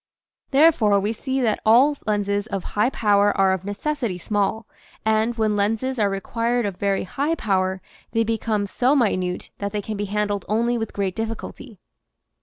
Therefore 0.49 0.99
we 0.99 1.13
see 1.13 1.41
that 1.41 1.59
all 1.63 1.95
lenses 2.07 2.47
of 2.47 2.63
high 2.73 2.89
power 2.89 3.37
are 3.37 3.53
of 3.53 3.63
necessity 3.63 4.17
small, 4.17 4.65
and 5.05 5.35
when 5.37 5.55
lenses 5.55 5.99
are 5.99 6.09
required 6.09 6.65
of 6.65 6.77
very 6.77 7.03
high 7.03 7.35
power 7.35 7.83
they 8.11 8.23
become 8.23 8.65
so 8.65 8.95
minute 8.95 9.51
that 9.59 9.71
they 9.73 9.81
can 9.83 9.97
be 9.97 10.05
handled 10.05 10.43
only 10.49 10.75
with 10.75 10.91
great 10.93 11.15
difficulty. 11.15 11.77